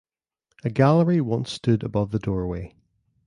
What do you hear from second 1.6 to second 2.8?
above the doorway.